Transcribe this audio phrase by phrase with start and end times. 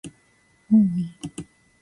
[0.67, 1.11] もういい